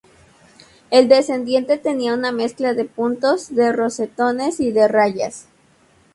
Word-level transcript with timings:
El 0.89 1.07
descendiente 1.09 1.77
tenía 1.77 2.15
una 2.15 2.31
mezcla 2.31 2.73
de 2.73 2.85
puntos, 2.85 3.53
de 3.53 3.71
rosetones 3.71 4.59
y 4.59 4.71
de 4.71 4.87
rayas. 4.87 5.45